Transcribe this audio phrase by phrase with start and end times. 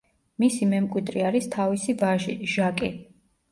[0.43, 2.93] მისი მემკვიდრე არის თავისი ვაჟი, ჟაკი.